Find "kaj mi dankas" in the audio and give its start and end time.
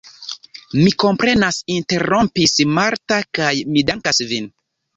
3.41-4.27